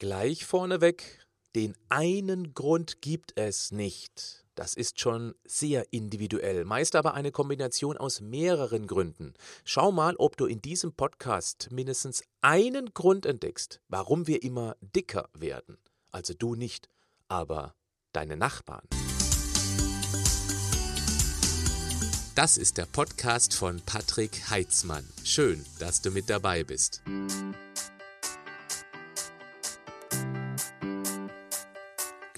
[0.00, 4.46] Gleich vorneweg, den einen Grund gibt es nicht.
[4.54, 9.34] Das ist schon sehr individuell, meist aber eine Kombination aus mehreren Gründen.
[9.62, 15.28] Schau mal, ob du in diesem Podcast mindestens einen Grund entdeckst, warum wir immer dicker
[15.34, 15.76] werden.
[16.10, 16.88] Also du nicht,
[17.28, 17.74] aber
[18.14, 18.88] deine Nachbarn.
[22.34, 25.06] Das ist der Podcast von Patrick Heitzmann.
[25.24, 27.02] Schön, dass du mit dabei bist.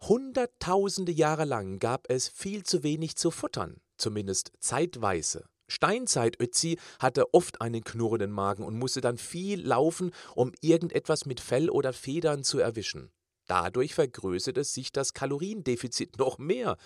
[0.00, 5.44] Hunderttausende Jahre lang gab es viel zu wenig zu futtern, zumindest zeitweise.
[5.68, 11.70] Steinzeit-Ötzi hatte oft einen knurrenden Magen und musste dann viel laufen, um irgendetwas mit Fell
[11.70, 13.10] oder Federn zu erwischen.
[13.46, 16.76] Dadurch vergrößerte sich das Kaloriendefizit noch mehr.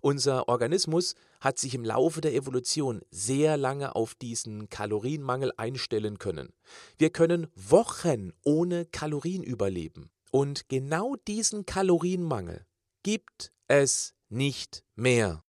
[0.00, 6.52] Unser Organismus hat sich im Laufe der Evolution sehr lange auf diesen Kalorienmangel einstellen können.
[6.98, 10.10] Wir können Wochen ohne Kalorien überleben.
[10.30, 12.66] Und genau diesen Kalorienmangel
[13.02, 15.44] gibt es nicht mehr.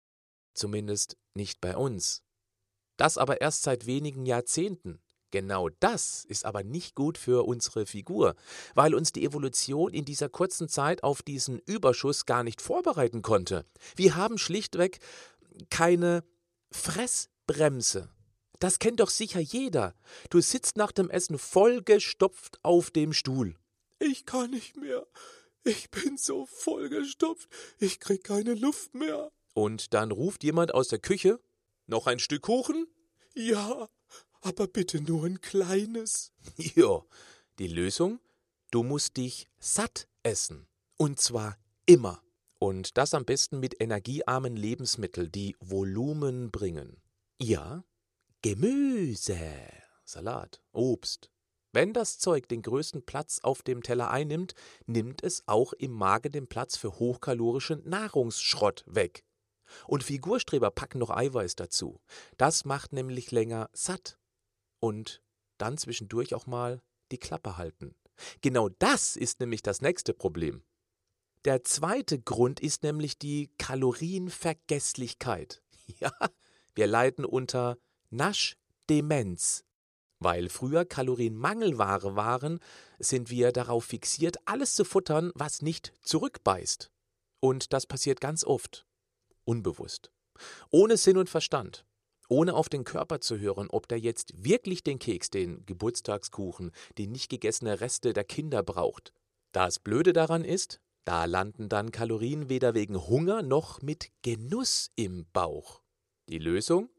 [0.53, 2.23] Zumindest nicht bei uns.
[2.95, 4.99] Das aber erst seit wenigen Jahrzehnten.
[5.37, 8.35] Genau das ist aber nicht gut für unsere Figur,
[8.73, 13.63] weil uns die Evolution in dieser kurzen Zeit auf diesen Überschuss gar nicht vorbereiten konnte.
[13.95, 14.97] Wir haben schlichtweg
[15.69, 16.23] keine
[16.71, 18.09] Fressbremse.
[18.57, 19.93] Das kennt doch sicher jeder.
[20.31, 23.55] Du sitzt nach dem Essen vollgestopft auf dem Stuhl.
[23.99, 25.05] Ich kann nicht mehr.
[25.63, 27.47] Ich bin so vollgestopft.
[27.77, 29.31] Ich krieg keine Luft mehr.
[29.53, 31.39] Und dann ruft jemand aus der Küche:
[31.85, 32.87] Noch ein Stück Kuchen?
[33.35, 33.87] Ja,
[34.41, 36.31] aber bitte nur ein kleines.
[36.75, 37.01] Ja,
[37.59, 38.19] die Lösung?
[38.71, 40.67] Du musst dich satt essen.
[40.97, 42.21] Und zwar immer.
[42.59, 47.01] Und das am besten mit energiearmen Lebensmitteln, die Volumen bringen.
[47.39, 47.83] Ja,
[48.41, 49.37] Gemüse,
[50.05, 51.29] Salat, Obst.
[51.71, 54.55] Wenn das Zeug den größten Platz auf dem Teller einnimmt,
[54.87, 59.23] nimmt es auch im Magen den Platz für hochkalorischen Nahrungsschrott weg.
[59.85, 61.99] Und Figurstreber packen noch Eiweiß dazu.
[62.37, 64.17] Das macht nämlich länger satt
[64.79, 65.21] und
[65.57, 67.95] dann zwischendurch auch mal die Klappe halten.
[68.41, 70.63] Genau das ist nämlich das nächste Problem.
[71.45, 75.63] Der zweite Grund ist nämlich die Kalorienvergesslichkeit.
[76.01, 76.11] Ja,
[76.75, 77.77] wir leiden unter
[78.09, 79.63] Naschdemenz.
[80.19, 82.59] Weil früher Kalorienmangelware waren,
[82.99, 86.91] sind wir darauf fixiert, alles zu futtern, was nicht zurückbeißt.
[87.39, 88.85] Und das passiert ganz oft.
[89.45, 90.11] Unbewusst.
[90.69, 91.86] Ohne Sinn und Verstand
[92.27, 97.07] ohne auf den Körper zu hören, ob der jetzt wirklich den Keks, den Geburtstagskuchen, die
[97.07, 99.13] nicht gegessene Reste der Kinder braucht.
[99.51, 105.25] Das Blöde daran ist, da landen dann Kalorien weder wegen Hunger noch mit Genuss im
[105.31, 105.81] Bauch.
[106.27, 106.89] Die Lösung?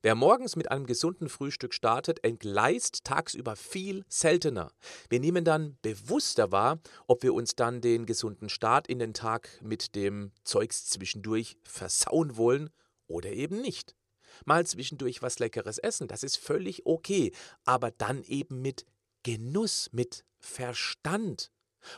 [0.00, 4.72] Wer morgens mit einem gesunden Frühstück startet, entgleist tagsüber viel seltener.
[5.10, 9.60] Wir nehmen dann bewusster wahr, ob wir uns dann den gesunden Start in den Tag
[9.60, 12.70] mit dem Zeugs zwischendurch versauen wollen
[13.08, 13.97] oder eben nicht
[14.44, 17.32] mal zwischendurch was Leckeres essen, das ist völlig okay,
[17.64, 18.84] aber dann eben mit
[19.22, 21.50] Genuss, mit Verstand.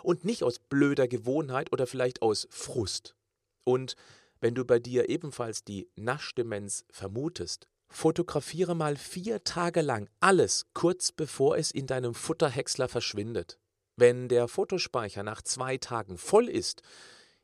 [0.03, 3.17] Und nicht aus blöder Gewohnheit oder vielleicht aus Frust.
[3.65, 3.97] Und
[4.41, 11.13] wenn du bei dir ebenfalls die Naschdemenz vermutest, fotografiere mal vier Tage lang alles kurz
[11.13, 13.59] bevor es in deinem Futterhäcksler verschwindet.
[13.97, 16.83] Wenn der Fotospeicher nach zwei Tagen voll ist,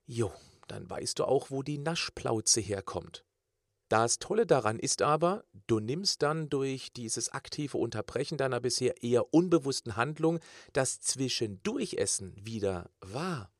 [0.06, 0.32] jo,
[0.68, 3.25] dann weißt du auch, wo die Naschplauze herkommt.
[3.88, 9.32] Das Tolle daran ist aber, du nimmst dann durch dieses aktive Unterbrechen deiner bisher eher
[9.32, 10.40] unbewussten Handlung
[10.72, 13.52] das Zwischendurchessen wieder wahr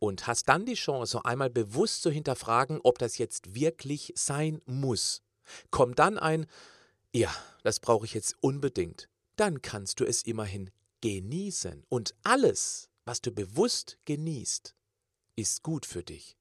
[0.00, 5.22] und hast dann die Chance, einmal bewusst zu hinterfragen, ob das jetzt wirklich sein muss.
[5.70, 6.46] Kommt dann ein,
[7.12, 7.32] ja,
[7.62, 10.70] das brauche ich jetzt unbedingt, dann kannst du es immerhin
[11.00, 11.84] genießen.
[11.88, 14.74] Und alles, was du bewusst genießt,
[15.36, 16.36] ist gut für dich.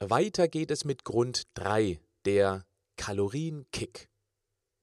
[0.00, 4.08] Weiter geht es mit Grund 3 der Kalorienkick.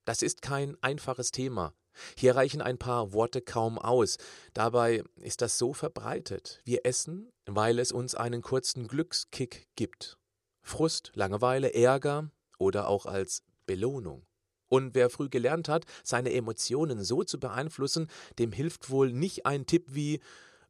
[0.05, 1.73] Das ist kein einfaches Thema.
[2.15, 4.17] Hier reichen ein paar Worte kaum aus.
[4.53, 6.61] Dabei ist das so verbreitet.
[6.63, 10.17] Wir essen, weil es uns einen kurzen Glückskick gibt.
[10.61, 14.25] Frust, Langeweile, Ärger oder auch als Belohnung.
[14.69, 18.07] Und wer früh gelernt hat, seine Emotionen so zu beeinflussen,
[18.37, 20.19] dem hilft wohl nicht ein Tipp wie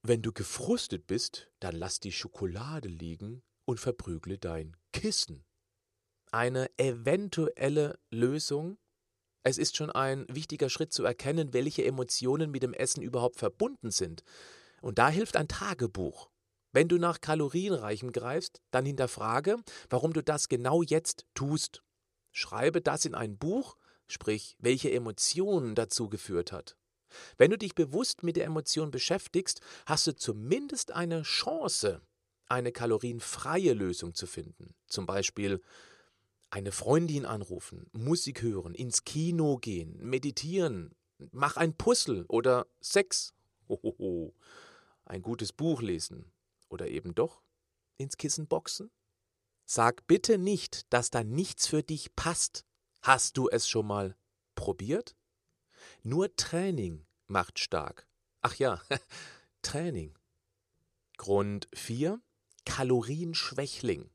[0.04, 5.44] wenn du gefrustet bist, dann lass die Schokolade liegen und verprügle dein Kissen
[6.32, 8.78] eine eventuelle Lösung.
[9.44, 13.92] Es ist schon ein wichtiger Schritt zu erkennen, welche Emotionen mit dem Essen überhaupt verbunden
[13.92, 14.24] sind.
[14.82, 16.30] Und da hilft ein Tagebuch.
[16.72, 19.58] Wenn du nach Kalorienreichem greifst, dann hinterfrage,
[19.90, 21.82] warum du das genau jetzt tust.
[22.32, 23.78] Schreibe das in ein Buch,
[24.08, 26.78] sprich, welche Emotionen dazu geführt hat.
[27.38, 32.02] Wenn du dich bewusst mit der Emotion beschäftigst, hast du zumindest eine Chance,
[32.48, 34.76] eine kalorienfreie Lösung zu finden.
[34.88, 35.62] Zum Beispiel
[36.50, 40.96] eine Freundin anrufen, Musik hören, ins Kino gehen, meditieren,
[41.32, 43.34] mach ein Puzzle oder Sex,
[43.68, 44.34] Hohoho.
[45.06, 46.32] ein gutes Buch lesen
[46.70, 47.42] oder eben doch
[47.98, 48.92] ins Kissen boxen?
[49.66, 52.66] Sag bitte nicht, dass da nichts für dich passt.
[53.02, 54.16] Hast du es schon mal
[54.56, 55.16] probiert?
[56.04, 58.08] Nur Training macht stark.
[58.42, 58.82] Ach ja,
[59.62, 60.18] Training.
[61.18, 62.22] Grund 4.
[62.66, 64.10] Kalorienschwächling.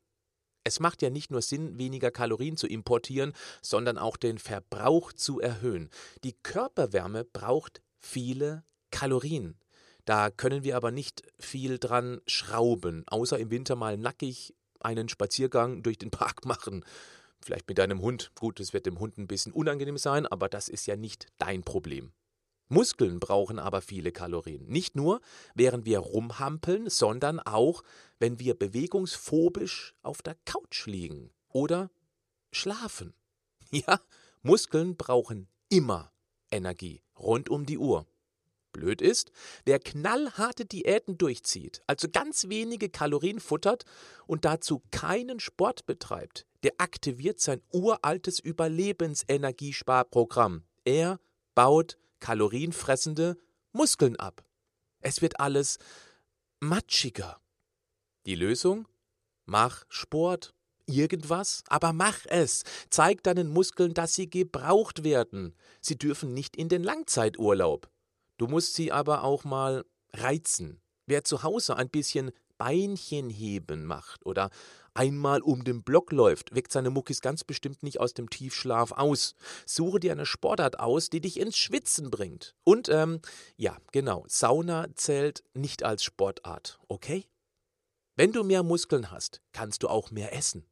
[0.63, 5.39] Es macht ja nicht nur Sinn, weniger Kalorien zu importieren, sondern auch den Verbrauch zu
[5.39, 5.89] erhöhen.
[6.23, 9.57] Die Körperwärme braucht viele Kalorien.
[10.05, 15.83] Da können wir aber nicht viel dran schrauben, außer im Winter mal nackig einen Spaziergang
[15.83, 16.85] durch den Park machen.
[17.41, 18.31] Vielleicht mit deinem Hund.
[18.39, 21.63] Gut, es wird dem Hund ein bisschen unangenehm sein, aber das ist ja nicht dein
[21.63, 22.13] Problem.
[22.73, 24.65] Muskeln brauchen aber viele Kalorien.
[24.65, 25.21] Nicht nur,
[25.53, 27.83] während wir rumhampeln, sondern auch,
[28.19, 31.91] wenn wir bewegungsphobisch auf der Couch liegen oder
[32.51, 33.13] schlafen.
[33.71, 33.99] Ja,
[34.43, 36.11] Muskeln brauchen immer
[36.51, 38.05] Energie, rund um die Uhr.
[38.71, 39.31] Blöd ist,
[39.65, 43.85] wer knallharte Diäten durchzieht, also ganz wenige Kalorien futtert
[44.27, 50.65] und dazu keinen Sport betreibt, der aktiviert sein uraltes Überlebensenergiesparprogramm.
[50.85, 51.19] Er
[51.55, 53.37] baut kalorienfressende
[53.73, 54.45] Muskeln ab.
[55.01, 55.77] Es wird alles
[56.61, 57.37] matschiger.
[58.25, 58.87] Die Lösung?
[59.45, 60.53] Mach Sport.
[60.85, 62.63] Irgendwas, aber mach es.
[62.89, 65.53] Zeig deinen Muskeln, dass sie gebraucht werden.
[65.81, 67.89] Sie dürfen nicht in den Langzeiturlaub.
[68.37, 70.81] Du musst sie aber auch mal reizen.
[71.05, 74.49] Wer zu Hause ein bisschen Beinchenheben macht oder
[74.93, 79.35] einmal um den Block läuft, weckt seine Muckis ganz bestimmt nicht aus dem Tiefschlaf aus.
[79.65, 82.55] Suche dir eine Sportart aus, die dich ins Schwitzen bringt.
[82.63, 83.21] Und, ähm,
[83.57, 87.27] ja, genau, Sauna zählt nicht als Sportart, okay?
[88.15, 90.65] Wenn du mehr Muskeln hast, kannst du auch mehr essen.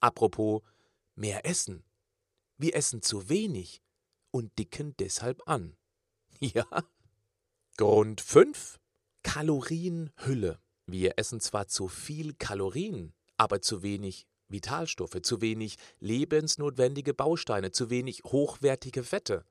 [0.00, 0.62] Apropos
[1.14, 1.84] mehr essen.
[2.58, 3.82] Wir essen zu wenig
[4.30, 5.76] und dicken deshalb an.
[6.40, 6.66] Ja.
[7.76, 8.78] Grund 5.
[9.22, 10.60] Kalorienhülle.
[10.86, 17.90] Wir essen zwar zu viel Kalorien, aber zu wenig Vitalstoffe, zu wenig lebensnotwendige Bausteine, zu
[17.90, 19.44] wenig hochwertige Fette.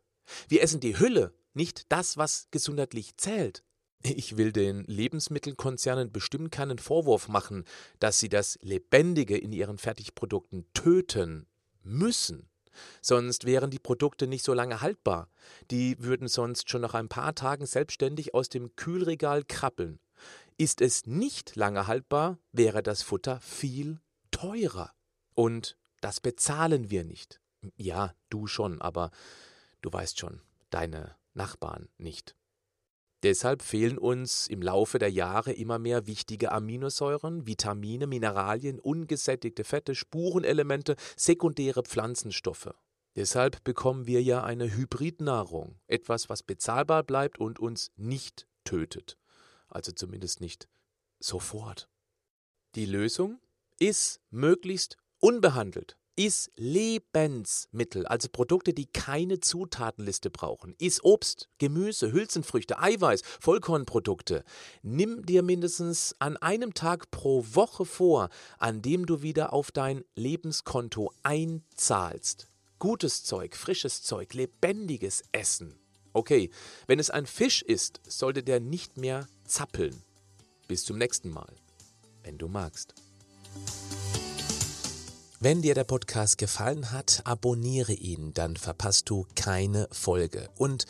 [0.48, 3.64] Wir essen die Hülle, nicht das, was gesundheitlich zählt.
[4.02, 7.66] Ich will den Lebensmittelkonzernen bestimmt keinen Vorwurf machen,
[8.00, 11.46] dass sie das Lebendige in ihren Fertigprodukten töten
[11.84, 12.50] müssen.
[13.02, 15.30] Sonst wären die Produkte nicht so lange haltbar.
[15.70, 20.00] Die würden sonst schon nach ein paar Tagen selbstständig aus dem Kühlregal krabbeln.
[20.58, 24.00] Ist es nicht lange haltbar, wäre das Futter viel
[24.32, 24.94] teurer.
[25.36, 27.40] Und das bezahlen wir nicht.
[27.76, 29.12] Ja, du schon, aber
[29.82, 32.36] du weißt schon, deine Nachbarn nicht.
[33.24, 39.96] Deshalb fehlen uns im Laufe der Jahre immer mehr wichtige Aminosäuren, Vitamine, Mineralien, ungesättigte Fette,
[39.96, 42.74] Spurenelemente, sekundäre Pflanzenstoffe.
[43.16, 49.18] Deshalb bekommen wir ja eine Hybridnahrung, etwas, was bezahlbar bleibt und uns nicht tötet.
[49.74, 50.68] Also zumindest nicht
[51.20, 51.90] sofort.
[52.76, 53.40] Die Lösung
[53.80, 60.76] ist möglichst unbehandelt ist Lebensmittel, also Produkte, die keine Zutatenliste brauchen.
[60.78, 64.44] Ist Obst, Gemüse, Hülsenfrüchte, Eiweiß, Vollkornprodukte.
[64.84, 70.04] Nimm dir mindestens an einem Tag pro Woche vor, an dem du wieder auf dein
[70.16, 72.48] Lebenskonto einzahlst.
[72.80, 75.80] Gutes Zeug, frisches Zeug, lebendiges Essen.
[76.12, 76.52] Okay,
[76.86, 80.02] wenn es ein Fisch ist, sollte der nicht mehr zappeln.
[80.68, 81.54] Bis zum nächsten Mal,
[82.24, 82.96] wenn du magst.
[85.40, 90.50] Wenn dir der Podcast gefallen hat, abonniere ihn, dann verpasst du keine Folge.
[90.58, 90.86] Und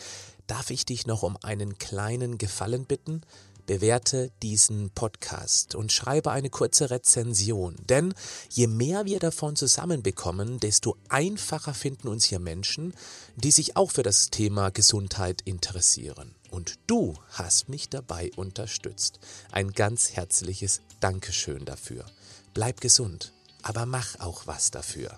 [0.48, 3.22] darf ich dich noch um einen kleinen Gefallen bitten?
[3.66, 7.76] Bewerte diesen Podcast und schreibe eine kurze Rezension.
[7.90, 8.14] Denn
[8.50, 12.94] je mehr wir davon zusammenbekommen, desto einfacher finden uns hier Menschen,
[13.36, 16.36] die sich auch für das Thema Gesundheit interessieren.
[16.54, 19.20] Und du hast mich dabei unterstützt.
[19.52, 22.06] Ein ganz herzliches Dankeschön dafür.
[22.54, 23.34] Bleib gesund
[23.64, 25.18] aber mach auch was dafür.